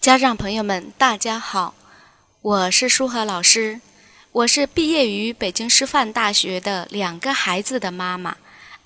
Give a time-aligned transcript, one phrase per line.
[0.00, 1.74] 家长朋友们，大家好，
[2.40, 3.80] 我是舒和老师，
[4.32, 8.36] 我是毕业于北京师范大学的两个孩子的妈妈，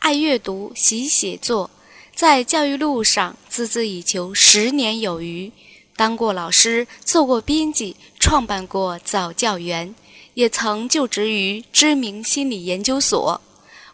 [0.00, 1.70] 爱阅读，喜写作，
[2.14, 5.52] 在教育路上孜孜以求十年有余，
[5.96, 9.94] 当过老师，做过编辑，创办过早教园，
[10.34, 13.40] 也曾就职于知名心理研究所。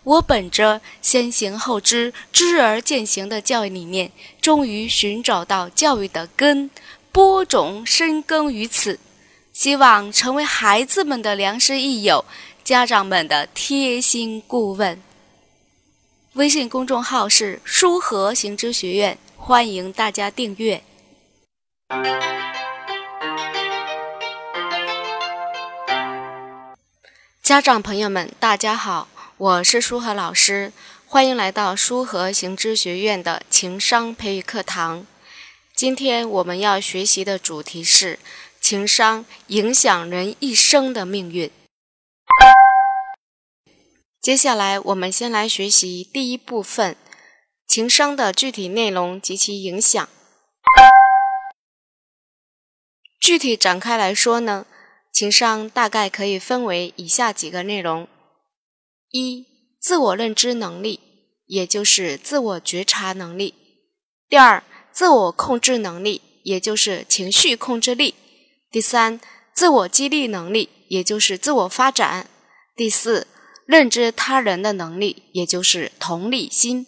[0.05, 6.71] 我本着先行后知、知而践行的教育理念，终于寻找到教育的根。
[7.13, 8.99] 播种深耕于此，
[9.53, 12.25] 希望成为孩子们的良师益友，
[12.65, 14.99] 家长们的贴心顾问。
[16.33, 20.83] 微信公众号是“书和行知学院”，欢迎大家订阅。
[27.43, 29.07] 家长朋友们，大家好，
[29.39, 30.73] 我是舒和老师，
[31.07, 35.07] 欢迎来到舒和行知学院的情商培育课堂。
[35.75, 38.19] 今天我们要学习的主题是
[38.61, 41.51] 情商影响人一生的命运。
[44.21, 46.95] 接下来，我们先来学习第一部分
[47.67, 50.09] 情商的具体内容及其影响。
[53.19, 54.67] 具体展开来说呢，
[55.11, 58.07] 情商大概可以分为以下几个内容：
[59.13, 59.47] 一、
[59.79, 60.99] 自我认知能力，
[61.47, 63.53] 也就是自我觉察能力；
[64.27, 68.15] 第二，自我控制能力，也就是情绪控制力；
[68.71, 69.21] 第三，
[69.55, 72.25] 自我激励能力，也就是自我发展；
[72.75, 73.27] 第四，
[73.67, 76.87] 认知他人的能力，也就是同理心；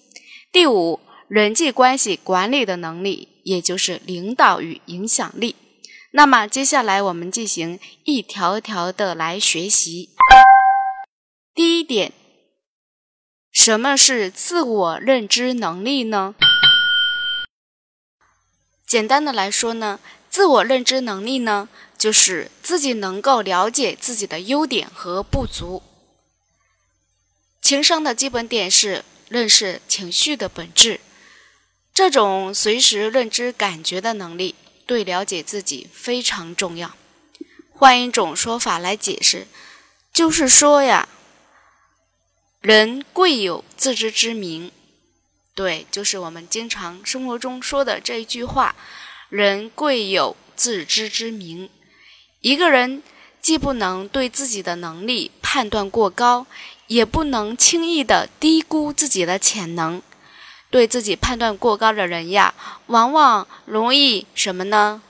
[0.50, 5.56] 第五，人际关系管理的能力，也就是领导与影响力。
[6.12, 10.08] 那么，接下来我们进行一条条的来学习。
[11.54, 12.12] 第一点，
[13.52, 16.34] 什么是自我认知能力呢？
[18.84, 25.84] 简单的来说呢，自我认知能力呢，就是自己能够了解自己的优点和不足。
[27.62, 30.98] 情商的基本点是认识情绪的本质，
[31.94, 36.96] 这种随时认知感觉的能力，对了解自己非常重要。
[37.70, 39.46] 换一种说法来解释，
[40.12, 41.08] 就是说呀，
[42.64, 44.72] 人贵有自知之明。
[45.54, 48.74] 对，就是我们经常生活中说的这一句话
[49.28, 51.68] ：“人贵有自知之明。”
[52.40, 53.02] 一个人
[53.38, 56.46] 既不能对自己的能力判断过高，
[56.86, 60.00] 也不能轻易的低估自己的潜能。
[60.70, 62.54] 对自己判断过高的人呀，
[62.86, 65.02] 往往容易什么呢？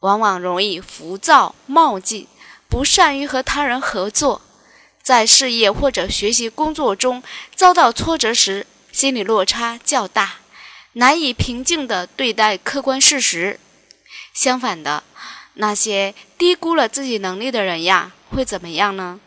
[0.00, 2.26] 往往容易浮躁冒进，
[2.68, 4.42] 不善于和他人合作，
[5.04, 7.22] 在事业或者学习工作中
[7.54, 8.66] 遭到挫折时。
[8.90, 10.36] 心理落差较大，
[10.92, 13.58] 难以平静地对待客观事实。
[14.32, 15.02] 相反的，
[15.54, 19.18] 那些低估了自己能力的人呀，会怎么样呢？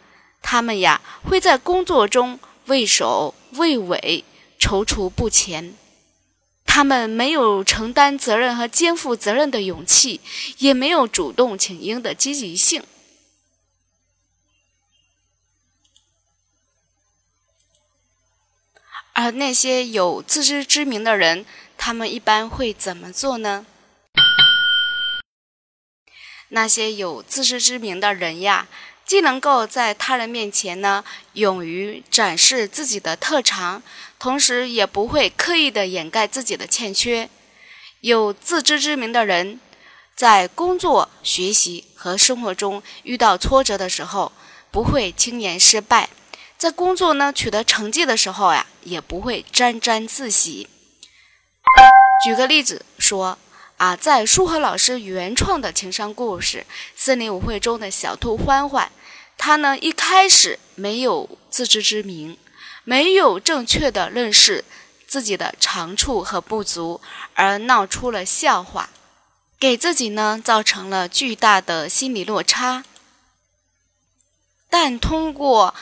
[0.42, 4.24] 他们呀，会在工作中畏首畏尾、
[4.58, 5.76] 踌躇不前。
[6.66, 10.22] 他们没有承担责任和肩负责任的勇气，
[10.60, 12.82] 也没有主动请缨的积极性。
[19.20, 21.44] 而那些有自知之明的人，
[21.76, 23.66] 他们一般会怎么做呢？
[26.50, 28.68] 那些有自知之明的人呀，
[29.08, 33.82] 既能够在他人面前呢，勇于展示自己的特长，
[34.20, 37.28] 同时也不会刻意的掩盖自己的欠缺。
[38.02, 39.60] 有自知之明的人，
[40.16, 44.32] 在工作、学习和生活中遇到挫折的时候，
[44.70, 46.08] 不会轻言失败。
[46.58, 50.68] 在工作呢取得成绩的时候呀，也不会沾沾自喜。
[52.24, 53.38] 举个例子说
[53.78, 56.66] 啊，在舒和老师原创的情商故事
[56.96, 58.92] 《森林舞会》中的小兔欢欢，
[59.38, 62.36] 他呢一开始没有自知之明，
[62.84, 64.66] 没有正确的认识
[65.06, 67.00] 自己的长处和不足，
[67.36, 68.90] 而闹出了笑话，
[69.60, 72.84] 给自己呢造成了巨大的心理落差。
[74.70, 75.76] 但通过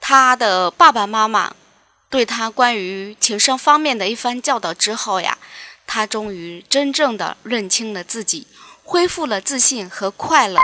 [0.00, 1.54] 他的爸爸妈妈
[2.08, 5.38] 对他关于情商方面的一番教导之后呀，
[5.86, 8.48] 他终于真正的认清了自己，
[8.82, 10.58] 恢复了自信和快乐。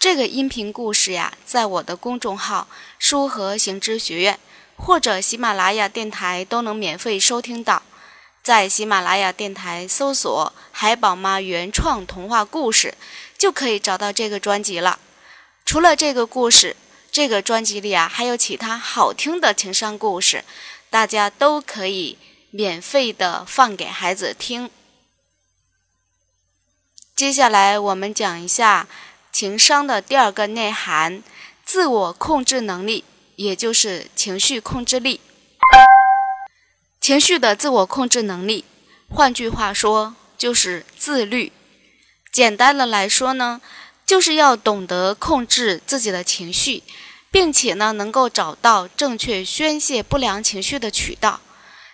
[0.00, 2.68] 这个音频故事呀，在我的公众号
[2.98, 4.38] “书和行知学院”
[4.76, 7.82] 或者喜马拉雅电台都能免费收听到。
[8.42, 12.94] 在喜马拉雅电台搜索“海宝妈原创童话故事”，
[13.36, 14.98] 就可以找到这个专辑了。
[15.66, 16.76] 除了这个故事。
[17.14, 20.44] 这个专辑里啊，还有其他好听的情商故事，
[20.90, 22.18] 大家都可以
[22.50, 24.68] 免费的放给孩子听。
[27.14, 28.88] 接下来我们讲一下
[29.30, 31.22] 情商的第二个内涵：
[31.64, 33.04] 自我控制能力，
[33.36, 35.20] 也就是情绪控制力。
[37.00, 38.64] 情绪的自我控制能力，
[39.08, 41.52] 换句话说就是自律。
[42.32, 43.60] 简单的来说呢，
[44.06, 46.82] 就是要懂得控制自己的情绪，
[47.30, 51.40] 并且呢，能够找到正确宣泄不良情绪的渠道。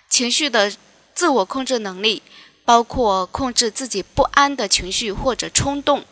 [0.09, 0.73] 情绪的
[1.15, 2.23] 自我控制能力。
[2.62, 6.05] 包括控制自己不安的情绪或者冲动，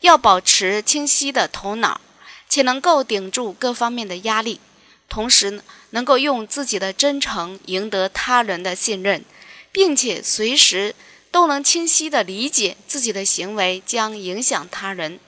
[0.00, 2.02] 要保持清晰的头脑，
[2.50, 4.60] 且能够顶住各方面的压力，
[5.08, 9.24] 同时能够用自己的真诚赢得他人的信任，
[9.70, 10.94] 并且随时
[11.30, 15.18] 都能清晰地理解自己的行为将影响他人。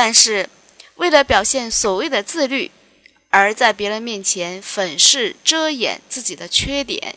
[0.00, 0.48] 但是，
[0.94, 2.70] 为了表现所谓的自律，
[3.30, 7.16] 而在别人面前粉饰遮掩自己的缺点。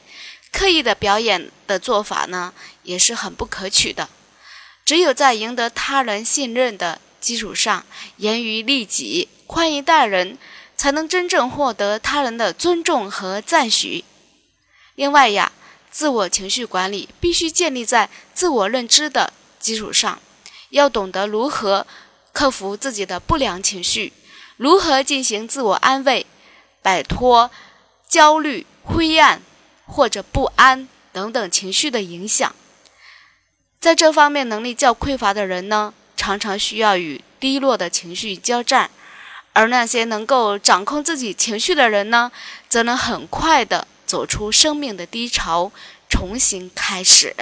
[0.52, 2.52] 刻意的表演的做法呢，
[2.82, 4.10] 也是很不可取的。
[4.84, 7.86] 只有在赢得他人信任的基础上，
[8.18, 10.40] 严于律己、宽以待人，
[10.76, 14.04] 才能真正获得他人的尊重和赞许。
[14.96, 15.52] 另外呀，
[15.92, 20.20] 自我情绪管理必须建立在自我认知的基础上，
[20.72, 21.86] 要懂得如何
[22.32, 24.14] 克服自己的不良情绪，
[24.58, 26.26] 如何进行自我安慰，
[26.82, 27.52] 摆脱
[28.08, 29.42] 焦虑、灰暗。
[29.88, 32.56] 或者不安等等情绪的影响，
[33.78, 38.90] 在这方面能力较匮乏的人呢，常常需要与低落的情绪交战；
[39.52, 42.32] 而那些能够掌控自己情绪的人呢，
[42.70, 45.74] 则能很快的走出生命的低潮，
[46.08, 47.36] 重新开始。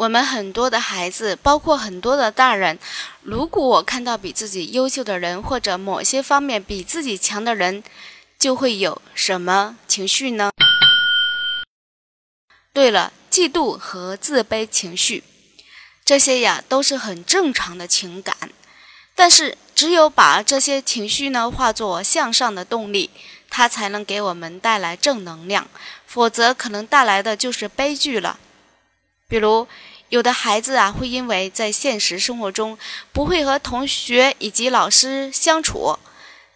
[0.00, 2.78] 我们很多的孩子，包括很多的大人，
[3.20, 7.84] 如果我看到比自己优秀的人，或者某些方面比自己强的人，
[8.38, 10.50] 就会有什么情绪呢？
[12.72, 15.22] 对了，嫉妒和自卑情绪，
[16.02, 18.34] 这些呀都是很正常的情感。
[19.14, 23.10] 但是，只有把这些情绪呢化作向上的动力，
[23.50, 25.68] 它才能给我们带来正能量。
[26.06, 28.38] 否则，可能带来的就是悲剧了。
[29.30, 29.68] 比如，
[30.08, 32.76] 有的孩子啊，会因为在现实生活中
[33.12, 35.96] 不会和同学以及老师相处。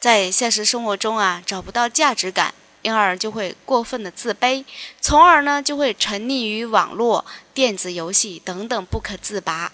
[0.01, 4.65] 在现实生活中啊，找不到价值感，因而就会过分的自卑，
[5.01, 7.25] 从而呢就会沉溺于网络、
[7.55, 9.71] 电子游戏等等不可自拔。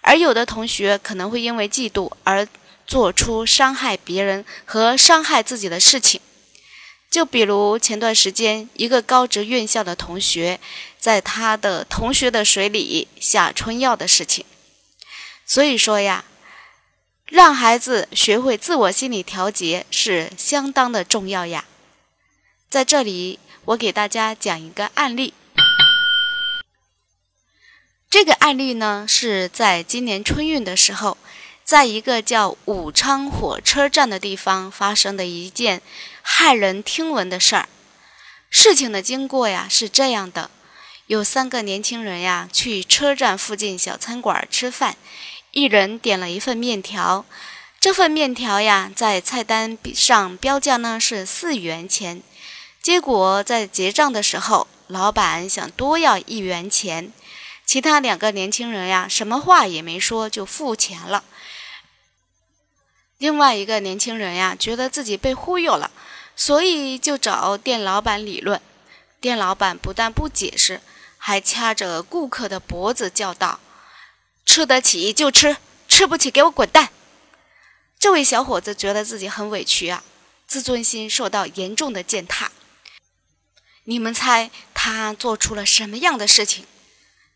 [0.00, 2.48] 而有的同学可能会因为嫉妒而
[2.86, 6.18] 做出伤害别人和伤害自己的事情。
[7.10, 10.60] 就比如前段时间，一个高职院校的同学
[10.98, 14.44] 在他的同学的水里下春药的事情。
[15.46, 16.24] 所以说呀。
[17.30, 21.66] 让孩子学会自我心理调节是相当的重要呀。
[22.70, 25.34] 在这里，我给大家讲一个案例。
[28.08, 31.18] 这个案例呢，是在今年春运的时候，
[31.62, 35.82] 在一个叫武昌火车站的地方发生的一件
[36.24, 37.68] 骇人听闻的事儿。
[38.48, 40.50] 事情的经过呀是这样的：
[41.08, 44.94] 有三个年轻人呀去车站附近小餐馆吃饭。
[45.52, 47.24] 一人点了一份面条，
[47.80, 52.22] 这份面条呀，在菜单上标价呢是四元钱。
[52.82, 57.10] 结果在结账的时候，老板想多要一元钱，
[57.64, 61.24] 其他两个年轻人呀，什么话也没说就付钱了。
[63.16, 65.90] 另外一个年轻人呀，觉得自己被忽悠了，
[66.36, 68.60] 所以就找店老板理论。
[69.20, 70.80] 店老板不但不解释，
[71.28, 73.60] 还掐着顾客的脖子叫道。
[74.46, 76.88] 吃得起就吃，吃不起给我滚蛋！
[77.98, 80.02] 这位小伙子觉得自己很委屈啊，
[80.46, 82.50] 自尊心受到严重的践踏。
[83.84, 86.64] 你们猜他做出了什么样的事情？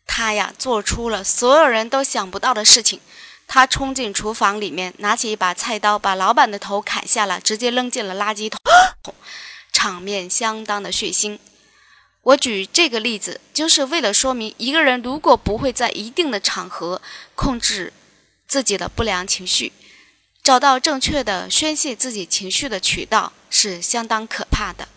[0.07, 2.99] 他呀，做出了所有人都想不到的事情。
[3.45, 9.13] 他冲进厨房里面，拿起一把菜刀，把老板的头砍下了，直接扔进了垃圾桶，
[9.71, 11.37] 场面相当的血腥。
[12.23, 17.01] 我举这个例子，就是为了说明，一个人如果不会在一定的场合
[17.35, 17.91] 控制
[18.47, 19.73] 自己的不良情绪，
[20.41, 24.87] 找到正确的宣泄自己情绪的渠道，是相当可怕的。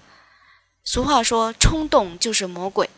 [0.84, 2.88] 俗话说，冲动就是魔鬼。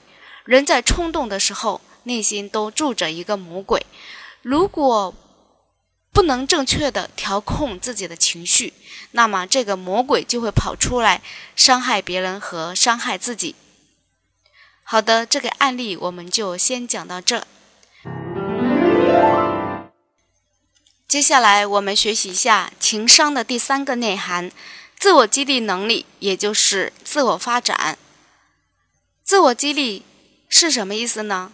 [0.45, 3.87] 人在冲动的时候，内心都住着一个魔鬼。
[4.43, 5.15] 如果
[6.13, 8.75] 不能正确的调控自己的情绪，
[9.13, 11.23] 那么这个魔鬼就会跑出来
[11.57, 13.55] 伤害别人和伤害自己。
[14.91, 17.47] 好的，这个案例我们就先讲到这。
[21.07, 24.51] 接下来我们学习一下情商的第三个内涵：
[24.99, 27.99] 自我激励能力，也就是自我发展。
[29.23, 30.07] 自我激励
[30.49, 31.53] 是什么意思呢？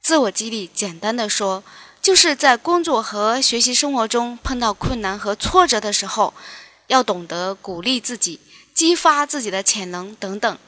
[0.00, 1.62] 自我激励，简单的说，
[2.00, 6.32] 就是在工作和学习生活中碰到困难和挫折的时候，
[6.86, 8.40] 要懂得鼓励自己，
[8.72, 10.58] 激发自己的潜能等等。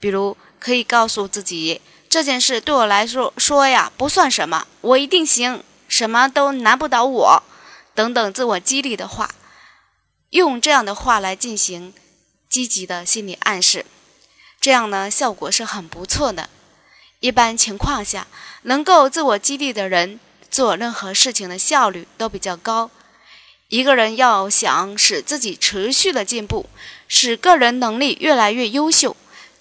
[0.00, 7.42] 比如，可以告诉自己，这件事对我来说说呀不算什么，我一定行，什么都难不倒我，
[7.94, 9.34] 等等自我激励的话。
[10.30, 11.92] 用这样的话来进行
[12.48, 13.84] 积极的心理暗示，
[14.58, 16.48] 这样呢效果是很不错的。
[17.20, 18.26] 一般情况下，
[18.62, 20.18] 能够自我激励的人
[20.50, 22.90] 做任何事情的效率都比较高。
[23.68, 26.70] 一个人要想使自己持续的进步，
[27.06, 29.14] 使个人能力越来越优秀，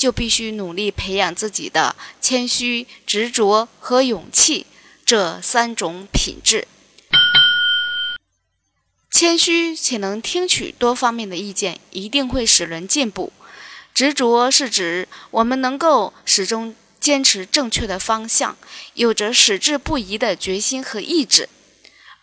[0.03, 4.65] 就必须努力培养自己的谦虚、执着和勇气
[5.05, 6.67] 这三种品质。
[9.09, 13.31] 谦虚且能听取多方面的意见，一定会使人进步。
[13.93, 18.57] 执着是指我们能够始终坚持正确的方向，
[18.95, 21.47] 有着矢志不移的决心和意志。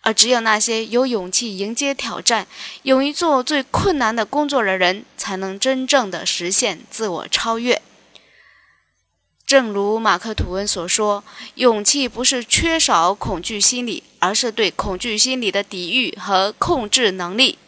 [0.01, 2.47] 而只有那些有勇气迎接挑战、
[2.83, 7.81] 勇于做最困难的工作的人，才能真正的实现自我超越。
[9.45, 11.23] 正如马克·吐温所说
[11.55, 17.59] ：“勇气不是缺少恐惧心理，而是对恐惧心理的抵御和控制能力。”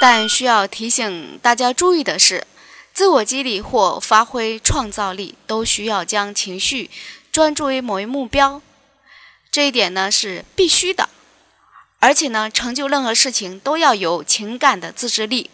[0.00, 2.46] 但需要提醒大家注意的是，
[2.92, 6.90] 自我激励或发挥创造力都需要将情绪
[7.32, 8.60] 专注于某一目标，
[9.50, 11.08] 这一点呢是必须的。
[12.00, 15.50] 而且呢，成就任何事情都要有情感的自制力。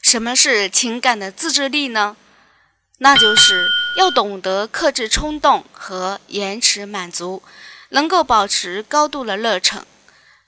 [0.00, 2.16] 什么是情感的自制力呢？
[2.98, 7.42] 那就是要懂得克制冲动和延迟满足，
[7.90, 9.84] 能够保持高度的热忱，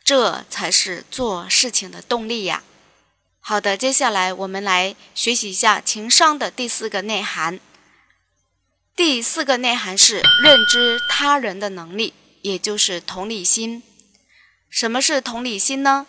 [0.02, 2.62] 这才是做事情的动力呀。
[3.40, 7.60] 好的，接下来我们来学习一下情商的第四个内涵。
[9.02, 13.82] 第四个内涵是认知他人的能力，也就是同理心。
[14.68, 16.06] 什么是同理心呢？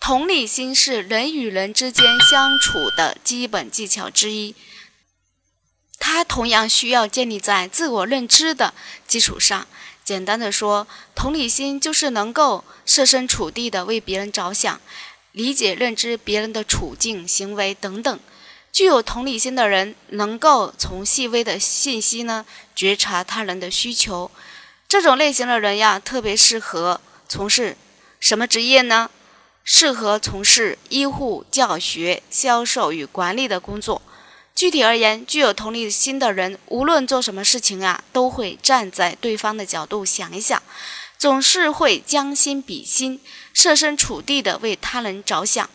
[0.00, 4.56] 同理心是人与人之间相处的基本技巧之一。
[6.00, 8.74] 它同样需要建立在自我认知的
[9.06, 9.68] 基础上。
[10.02, 14.80] 简单的说，同理心就是能够设身处地的为别人着想，
[15.30, 18.18] 理解认知别人的处境、行为等等。
[18.76, 24.30] 具有同理心的人，能够从细微的信息呢觉察他人的需求。
[24.86, 27.74] 这种类型的人呀，特别适合从事
[28.20, 29.10] 什么职业呢？
[29.64, 34.02] 适合从事医护、教学、销售与管理的工作。
[34.54, 40.62] 具体而言，具有同理心的人，无论做什么事情啊，都会站在对方的角度想一想，
[41.16, 43.22] 总是会将心比心，
[43.54, 45.70] 设身处地的为他人着想。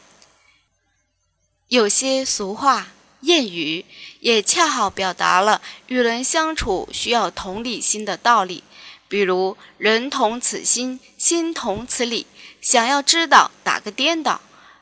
[1.71, 2.87] 有些俗话
[3.23, 3.85] 谚语
[4.19, 8.61] 也恰好表达了与人相处需要同理心的道理，
[9.07, 12.27] 比如“人同此心，心同此理”，
[12.59, 14.41] 想要知道，打个颠倒。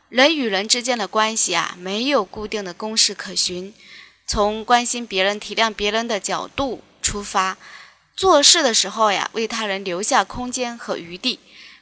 [0.10, 3.72] 人与人之间的关系啊，没有固定的公式可循。
[4.26, 7.60] 从关心别人、体谅别人的角度出发，
[8.16, 11.38] 做事的时候呀，为他人留下空间和余地；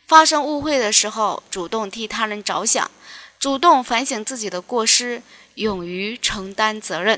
[0.05, 2.91] 发生误会的时候，主动替他人着想，
[3.47, 5.23] 主动反省自己的过失，
[5.55, 7.17] 勇于承担责任。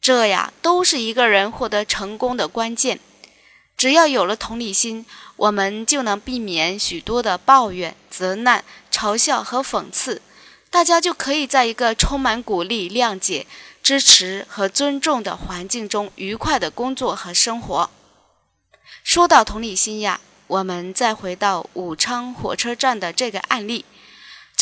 [0.00, 3.00] 这呀，都是一个人获得成功的关键。
[3.76, 5.04] 只要有了同理心，
[5.36, 10.22] 我们就能避免许多的抱怨、责难、嘲笑和讽刺，
[10.70, 13.46] 大家就可以在一个充满鼓励、谅解、
[13.82, 17.90] 支持和尊重的环境中愉快的工作和生活。
[19.02, 23.84] 说到同理心呀，我们再回到武昌火车站的这个案例，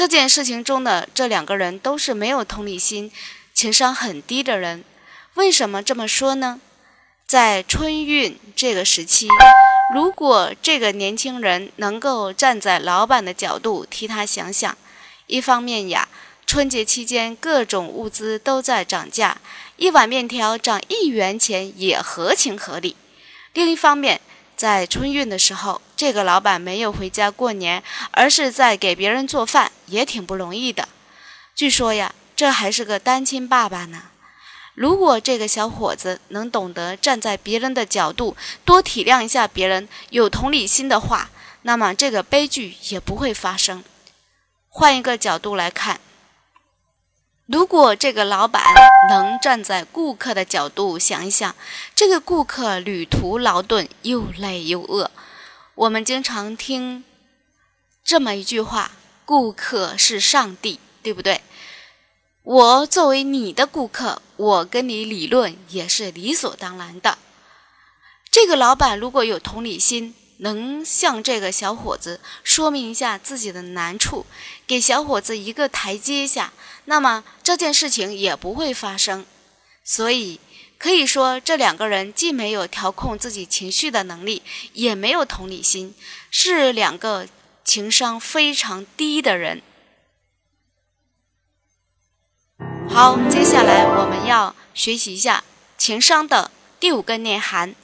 [0.03, 3.13] 这件事情中的这两个人都是没有同理心、
[3.55, 4.83] 情商很低的人。
[5.35, 6.59] 为什么这么说呢？
[7.25, 9.29] 在春运这个时期，
[9.95, 14.77] 如果这个年轻人能够站在老板的角度替他想想，
[15.29, 16.09] 一方面呀，
[16.45, 19.39] 春节期间各种物资都在涨价，
[19.77, 22.97] 一碗面条涨一元钱也合情合理；
[23.53, 24.21] 另一方面，
[24.57, 27.81] 在春运的时候，这个老板没有回家过年，
[28.11, 30.89] 而是在给别人做饭，也挺不容易的。
[31.55, 34.07] 据说呀，这还是个单亲爸爸呢。
[34.75, 41.31] 如果这个小伙子能懂得站在别人的角度，多体谅一下别人，有同理心的话，
[41.63, 43.85] 那么这个悲剧也不会发生。
[44.69, 46.01] 换一个角度来看，
[47.47, 48.61] 如果这个老板
[49.09, 51.55] 能站在顾客的角度想一想，
[51.95, 55.09] 这个顾客旅途劳顿，又累又饿，
[55.75, 57.05] 我们经常听
[58.05, 58.93] 这么一句话
[59.25, 61.41] ：“顾客是上帝，对不对？
[62.43, 67.17] 我作为你的顾客，我跟你理论也是理所当然的。
[68.31, 74.27] 这个老板如果有同理心，能向这个小伙子说明一下自己的难处，
[74.67, 76.53] 给小伙子一个台阶下，
[76.87, 79.25] 那么这件事情也不会发生。
[79.85, 80.41] 所以
[80.83, 85.95] 可以说，这两个人既没有调控自己情绪的能力，也没有同理心，
[86.29, 87.29] 是两个
[87.63, 89.63] 情商非常低的人。
[92.91, 95.45] 好，接下来我们要学习一下
[95.79, 97.77] 情商的第五个内涵。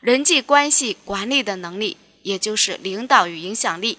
[0.00, 3.98] 人际关系管理的能力，也就是领导与影响力。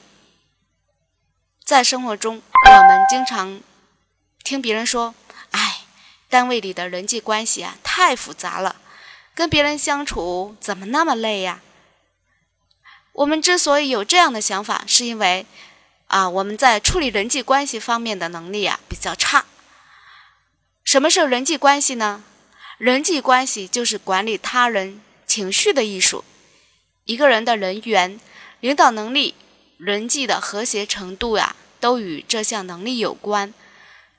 [1.64, 3.62] 在生活中，我们经常
[4.44, 5.16] 听别人说
[5.52, 5.83] ：“哎，
[6.34, 8.78] 单位里的人际关系啊，太复杂了，
[9.36, 11.62] 跟别人相处怎么那么累呀？”
[13.14, 15.46] 我们之所以有这样的想法，是因为
[16.08, 19.46] 啊，我们在处理人际关系方面的能力啊比较差。
[20.84, 22.24] 什么是人际关系呢？
[22.80, 25.02] 人际关系就是管理他人。
[25.26, 26.24] 情绪的艺术，
[27.06, 28.20] 一个人的人缘、
[28.60, 29.34] 领导能力、
[29.78, 33.52] 人际的和谐程度呀，都与这项能力有关。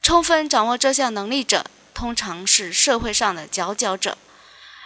[0.03, 4.19] 充分掌握这项能力者，通常是社会上的佼佼者。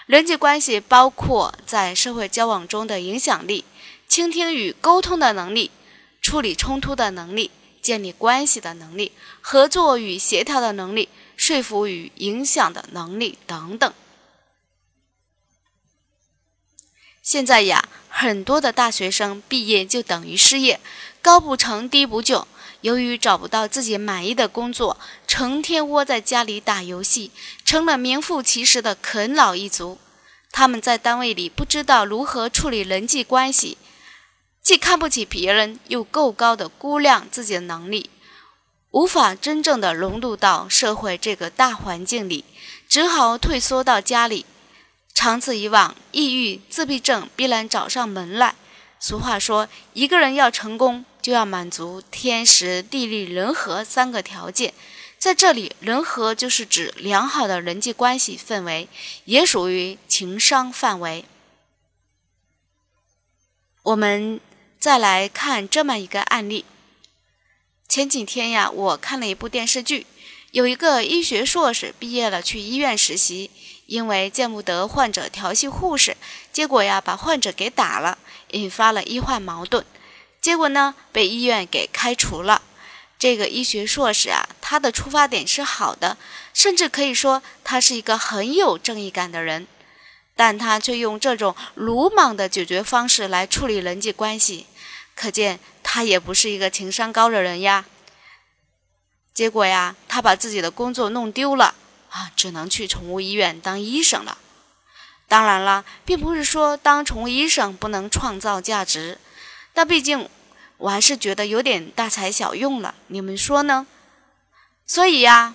[0.07, 3.65] 人际关系包括在社会交往中的影响力、
[4.07, 5.71] 倾听与沟通的能力、
[6.23, 7.51] 处理冲突的能力、
[7.83, 13.93] 建立关系的能力、合作与协调的能力、说服与影响的能力等等。
[17.23, 20.81] 现在呀，很多的大学生毕业就等于失业，
[21.21, 22.49] 高不成低不就。
[22.81, 27.33] 由于找不到自己满意的工作，成天窝在家里打游戏，
[27.65, 29.99] 成了名副其实的啃老一族。
[30.51, 33.77] 他们在单位里不知道如何处理人际关系，
[34.63, 38.11] 既看不起别人，又够高的估量自己的能力，
[38.93, 42.45] 无法真正的融入到社会这个大环境里，
[42.89, 44.47] 只好退缩到家里。
[45.13, 48.55] 长此以往，抑郁、自闭症必然找上门来。
[49.01, 54.73] 俗话说，一个人要成功，就要满足天时、地利、人和三个条件。
[55.19, 58.89] 在这里，人和就是指良好的人际关系氛围，
[59.27, 61.27] 也属于情商范围。
[63.83, 64.41] 我们
[64.81, 66.65] 再来看这么一个案例。
[67.87, 70.07] 前几天呀，我看了一部电视剧，
[70.53, 73.51] 有一个医学硕士毕业了，去医院实习。
[73.85, 76.17] 因为见不得患者调戏护士，
[76.51, 78.17] 结果呀把患者给打了，
[78.53, 79.85] 引发了医患矛盾，
[80.41, 82.63] 结果呢被医院给开除了。
[83.19, 86.17] 这个医学硕士啊，他的出发点是好的，
[86.55, 89.67] 甚至可以说他是一个很有正义感的人，
[90.37, 94.67] 但他却用这种鲁莽的解决方式来处理人际关系，
[95.17, 97.87] 可见他也不是一个情商高的人呀。
[99.35, 101.75] 结果呀，他把自己的工作弄丢了。
[102.11, 104.39] 啊，只能去宠物医院当医生了。
[105.29, 109.19] 当然了，并不是说当宠物医生不能创造价值，
[109.79, 110.29] 但毕竟
[110.79, 112.97] 我还是觉得有点大材小用了。
[113.07, 113.87] 你们说呢？
[114.85, 115.55] 所以呀，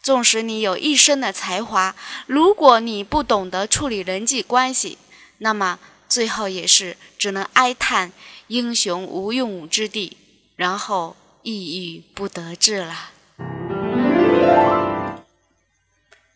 [0.00, 1.96] 纵使你有一身的才华，
[2.28, 4.96] 如果你不懂得处理人际关系，
[5.38, 8.12] 那么最后也是只能哀叹
[8.46, 10.16] 英雄无用武之地，
[10.54, 13.10] 然后抑郁不得志了。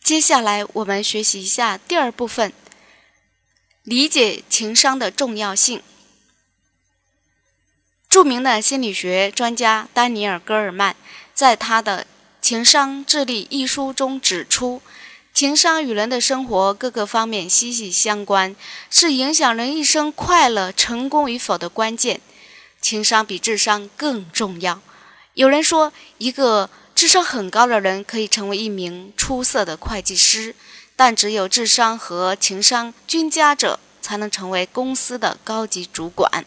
[0.02, 2.52] 接下来，我们学习一下第二部分，
[3.84, 5.80] 理解情商的重要性。
[8.12, 10.94] 著名的心理学专家丹尼尔·戈尔曼
[11.32, 12.00] 在他的
[12.46, 14.82] 《情商智力》一书中指出，
[15.32, 18.54] 情商与人的生活各个方面息息相关，
[18.90, 22.20] 是影响人一生快乐、成功与否的关键。
[22.82, 24.82] 情商比智商更重要。
[25.32, 26.68] 有人说，一个。
[26.94, 30.54] 智商很高的人可以成为一名出色的会计师，
[30.94, 36.44] 但只有智商和情商均佳者才能成为公司的高级主管。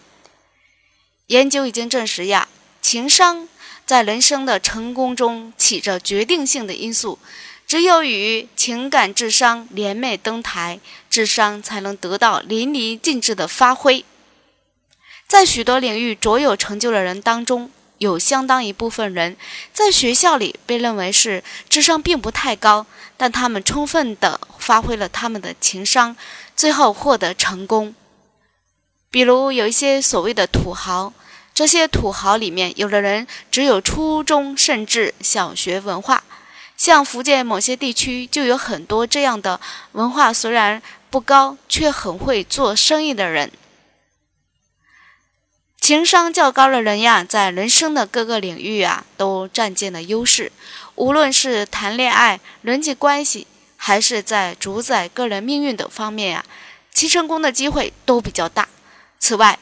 [1.28, 2.48] 研究已经证实呀，
[2.82, 3.48] 情商
[3.86, 7.18] 在人生的成功中起着决定性的因素。
[7.66, 14.06] 只有与情感智商联袂登台，智商才能得到淋漓尽致的发挥。
[15.28, 17.72] 在许多领域卓有成就的人当中。
[18.00, 19.38] 有相当一部分人
[19.72, 22.86] 在学校里被认为是智商并不太高，
[23.16, 26.14] 但他们充分地发挥了他们的情商，
[26.58, 27.96] 最后获得成功。
[29.15, 31.13] 比如有一些所谓的土豪，
[31.54, 36.25] 这些土豪里面有的人只有初中甚至小学文化，
[36.75, 39.62] 像福建某些地区就有很多这样的
[39.93, 43.49] 文化虽然不高却很会做生意的人。
[45.80, 50.51] 情商较高的人呀，在人生的各个领域啊，都占尽了优势。
[50.95, 53.47] 无论是谈恋爱、人际关系，
[53.78, 56.45] 还是在主宰个人命运等方面呀，
[56.91, 58.67] 其成功的机会都比较大。
[59.19, 59.58] 此外，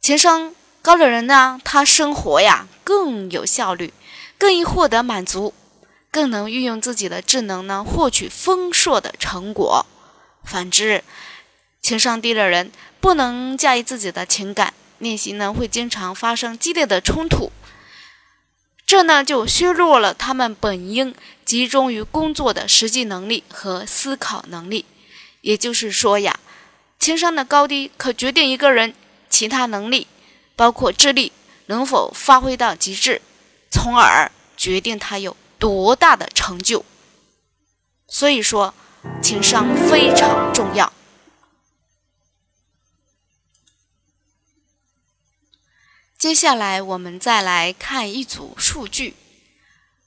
[0.00, 3.92] 情商高的人呢，他生活呀更有效率，
[4.38, 5.54] 更易获得满足，
[6.10, 9.86] 更能运用自己的智能呢，获取丰硕的成果。
[10.44, 11.04] 反之，
[11.80, 17.52] 情商低的人不能驾驭自己的情感，内心呢会经常发生激烈的冲突。
[18.84, 24.84] 这呢，就削弱了他们本应集中于工作的实际能力和思考能力。
[25.40, 26.38] 也就是说呀，
[27.02, 28.94] 情商的高低可决定一个人
[29.28, 30.06] 其他能力，
[30.54, 31.32] 包括智力
[31.66, 33.20] 能否发挥到极致，
[33.72, 36.84] 从而决定他有多大的成就。
[38.06, 38.72] 所以说，
[39.20, 40.92] 情商非常重要。
[46.16, 49.16] 接下来，我们再来看一组数据：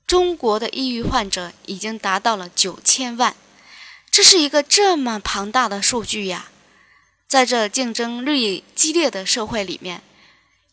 [0.07, 3.35] 中国的抑郁患者已经达到了九千万，
[4.09, 6.51] 这是一个这么庞大的数据呀！
[7.27, 10.01] 在这竞争日益激烈的社会里面，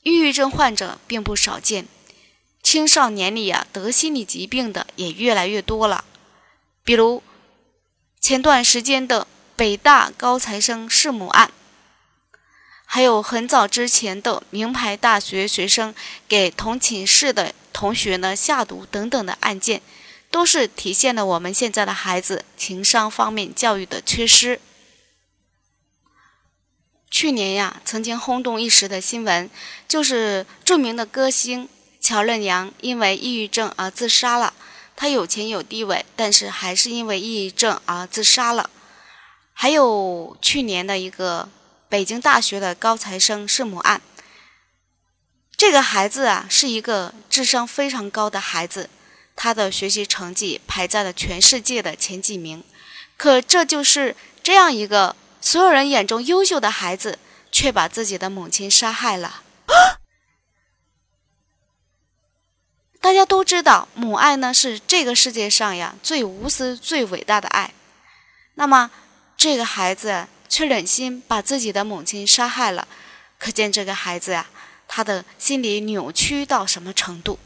[0.02, 1.86] 抑郁症患者并不少见，
[2.62, 6.04] 青少年里呀得心理疾病的也越来越多了。
[6.84, 7.22] 比如
[8.20, 11.50] 前段时间的北大高材生弑母案。
[12.84, 15.94] 还有很早之前的名牌大学学生
[16.28, 19.80] 给同寝室的同学呢下毒等等的案件，
[20.30, 24.60] 都是体现了我们现在的孩子情商方面教育的缺失。
[27.12, 29.48] 去年呀，曾经轰动一时的新闻，
[29.86, 31.68] 就是著名的歌星
[32.00, 34.52] 乔任梁因为抑郁症而自杀了。
[34.96, 38.68] 他有钱有地位，但是还是因为抑郁症而自杀了。
[39.52, 41.48] 还有去年的一个。
[41.92, 44.00] 北京大学的高材生弑母案，
[45.54, 48.88] 这个孩子啊是一个智商非常高的孩子，
[49.36, 52.64] 他的学习成绩排在了全世界的前几名。
[53.18, 57.18] 可这就是这样一个所有人眼中优秀的孩子，
[57.50, 59.42] 却把自己的母亲杀害了。
[62.98, 67.74] 大家都知道，母爱呢是这个世界上呀最无私、最伟大的爱。
[68.54, 68.90] 那么
[69.36, 70.28] 这个孩子。
[70.52, 72.86] 却忍心把自己的母亲杀害了，
[73.38, 74.50] 可见这个孩子呀，
[74.86, 77.38] 他的心理扭曲到什么程度？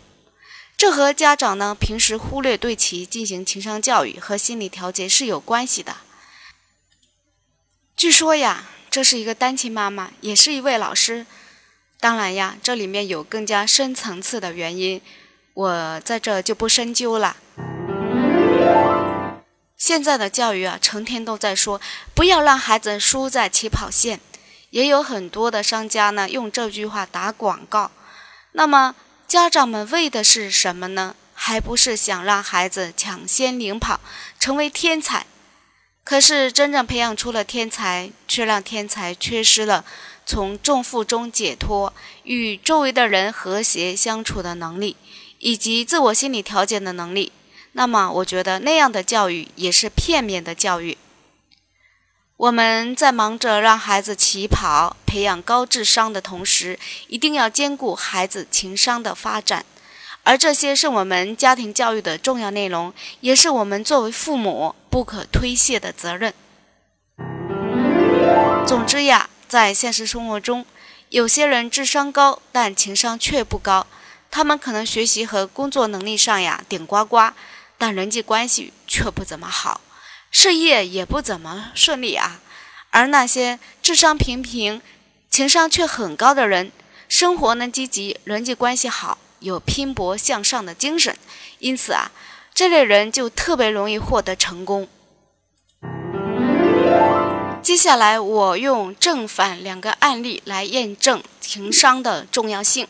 [0.77, 5.99] 这和家长呢平时忽略对其进行情商教育和心理调节是有关系的。
[7.97, 11.25] 据说呀，这是一个单亲妈妈，也是一位老师。
[11.99, 15.01] 当然呀，这里面有更加深层次的原因，
[15.55, 17.39] 我在这就不深究了。
[19.79, 21.81] 现在的教育啊，成天都在说
[22.15, 24.21] 不要让孩子输在起跑线，
[24.69, 27.91] 也有很多的商家呢用这句话打广告。
[28.53, 28.95] 那么
[29.27, 31.17] 家长们为的是什么呢？
[31.33, 34.01] 还不是想让孩子抢先领跑，
[34.39, 35.25] 成为天才？
[36.07, 39.85] 可是真正培养出了天才，却让天才缺失了
[40.25, 41.93] 从重负中解脱、
[42.23, 44.95] 与周围的人和谐相处的能力，
[45.41, 47.33] 以及自我心理调节的能力。
[47.73, 50.97] 那么，我觉得那样的教育也是片面的教育。
[52.37, 59.67] 我们在忙着让孩子起跑、培养高智商的同时，一定要兼顾孩子情商的发展，
[60.27, 66.35] 而这些是我们家庭教育的重要内容，也是我们作为父母不可推卸的责任。
[68.67, 70.67] 总之呀，在现实生活中，
[71.11, 73.87] 有些人智商高，但情商却不高，
[74.29, 77.31] 他们可能学习和工作能力上呀顶呱呱。
[77.79, 79.81] 但人际关系却不怎么好，
[80.33, 82.41] 事业也不怎么顺利啊。
[82.91, 84.83] 而那些智商平平、
[85.31, 86.73] 情商却很高的人，
[87.09, 91.17] 生活呢积极，人际关系好，有拼搏向上的精神，
[91.59, 92.11] 因此啊，
[92.55, 94.89] 这类人就特别容易获得成功。
[97.63, 102.87] 接下来，我用正反两个案例来验证情商的重要性。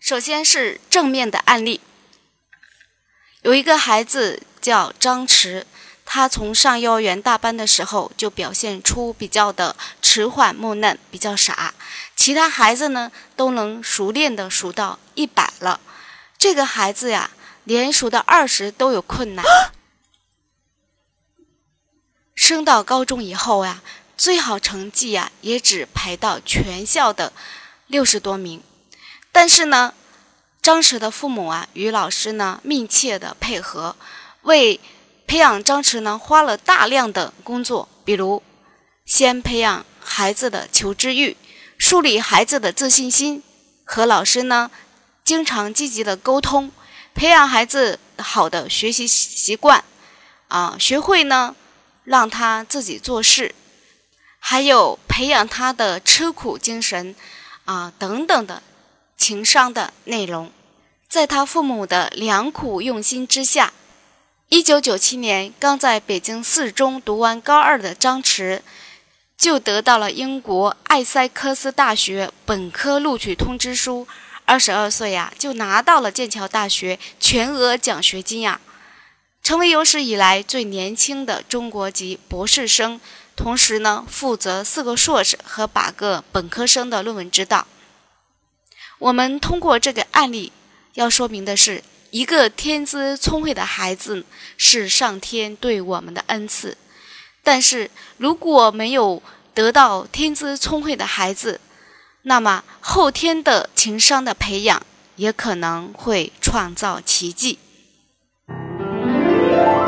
[0.00, 1.80] 首先是正面的案例。
[3.42, 5.64] 有一个孩子叫张弛，
[6.04, 11.72] 他从上幼儿园大班的时候就表现出比较的迟缓木讷，比较傻。
[12.18, 15.80] 其他孩子呢都能熟练的数到一百了，
[16.36, 17.30] 这个孩子呀
[17.62, 19.44] 连数到二十都有困难。
[22.34, 23.80] 升到高中以后呀，
[24.16, 27.32] 最好成绩呀也只排到全校的
[27.86, 28.60] 六十多名，
[29.30, 29.94] 但是呢。
[30.60, 33.96] 张弛的父母啊，与老师呢密切的配合，
[34.42, 34.78] 为
[35.26, 38.42] 培养张弛呢花了大量的工作，比如
[39.06, 41.36] 先培养孩子的求知欲，
[41.78, 43.42] 树立孩子的自信心，
[43.84, 44.68] 和老师呢
[45.24, 46.72] 经常积极的沟通，
[47.14, 49.84] 培养孩子好的学习习惯，
[50.48, 51.54] 啊，学会呢
[52.02, 53.54] 让他自己做事，
[54.40, 57.14] 还有培养他的吃苦精神，
[57.64, 58.60] 啊等等的
[59.16, 60.50] 情商的内容，
[61.08, 63.72] 在他父母的良苦用心之下，
[64.48, 68.62] 一九九七年刚在北京四中读完高二的张弛。
[69.38, 74.08] 就得到了英国艾塞克斯大学本科录取通知书，
[74.44, 78.60] 二十二岁呀就拿到了剑桥大学全额奖学金呀，
[79.40, 83.00] 成为有史以来最年轻的中国籍博士生。
[83.36, 87.68] 同时呢，负责四个硕士和八个本科生的论文指导。
[88.98, 90.50] 我们通过这个案例
[90.94, 94.24] 要说明的是，一个天资聪慧的孩子
[94.56, 96.76] 是上天对我们的恩赐。
[97.42, 99.22] 但是如果没有
[99.54, 101.60] 得到天资聪慧的孩子，
[102.22, 104.82] 那么后天的情商的培养
[105.16, 107.58] 也可能会创造奇迹。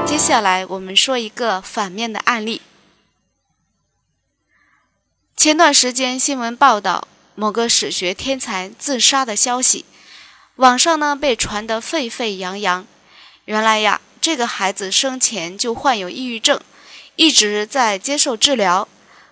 [0.07, 2.63] 接下来我们说一个反面的案例。
[5.37, 9.85] 前段时间新闻报道某个史学天才自杀的消息，
[10.57, 12.87] 网上呢被传得沸沸扬扬。
[13.45, 16.61] 原来呀，这个孩子生前就患有抑郁症。
[17.17, 18.89] 一直在接受治疗，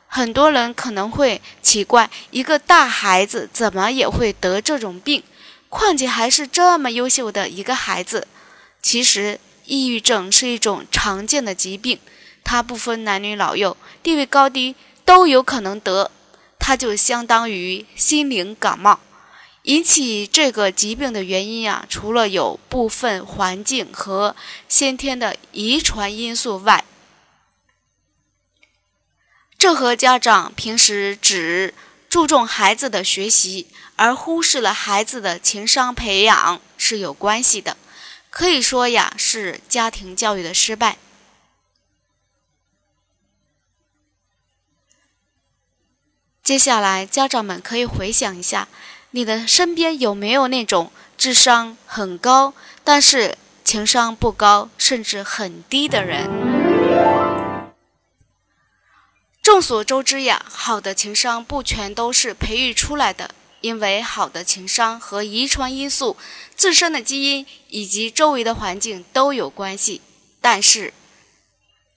[0.06, 5.22] 很多人可能会奇怪，一个大孩子怎么也会得这种病？
[5.68, 8.26] 况且还是这么优秀的一个孩子。
[8.80, 11.98] 其实，抑郁症是一种常见的疾病，
[12.42, 16.10] 它不分男女老幼、地位高低都有可能得。
[16.58, 19.00] 它就相当于心灵感冒。
[19.62, 24.34] 引起这个疾病的原因啊，除了有部分环境和
[24.68, 26.84] 先天的遗传因素外，
[29.58, 31.74] 这和家长平时只
[32.08, 33.66] 注重孩子的学习，
[33.96, 37.76] 而忽视了孩子的情商培养是有关系的。
[38.30, 40.96] 可以说呀，是家庭教育的失败。
[46.44, 48.68] 接下来，家长们可以回想一下，
[49.10, 56.47] 你的身边有没有那种智商很高，但是情商不高，甚至很低的人？
[59.42, 66.16] 众所周知呀，好的情商不全都是培育出来的，因为好的情商和遗传因素、
[66.54, 70.02] 自身的基因以及周围的环境都有关系。
[70.40, 70.92] 但是，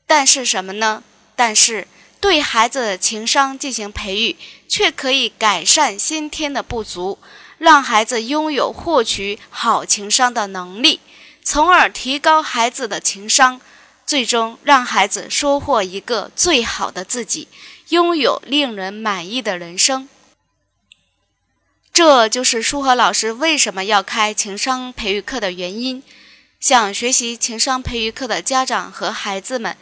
[0.07, 1.03] 但是什么呢？
[1.35, 1.87] 但是
[2.19, 7.19] 对孩子的情商进行培育，却可以改善先天的不足，
[7.57, 11.01] 让孩子拥有获取好情商的能力，
[11.43, 13.59] 从而提高孩子的情商。
[14.11, 17.47] 最终让孩子收获一个最好的自己，
[17.91, 20.09] 拥有令人满意的人生。
[21.93, 26.03] 这就是舒和老师为什么要开情商培育课的原因。
[26.59, 29.77] 想学习情商培育课的家长和孩子们，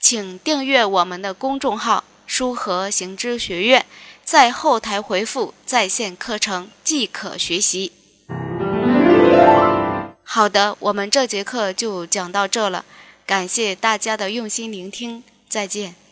[0.00, 3.84] 请订阅我们的公众号“舒和行知学院”，
[4.24, 7.92] 在后台回复“在线课程”即可学习。
[10.24, 12.86] 好的，我们这节课就讲到这了。
[13.26, 16.03] 感谢大家的用心聆听，再见。